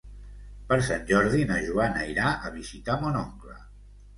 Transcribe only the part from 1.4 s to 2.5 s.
na Joana irà